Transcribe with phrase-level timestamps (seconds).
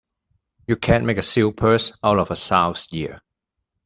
[0.65, 3.21] You can't make a silk purse out of a sow's ear.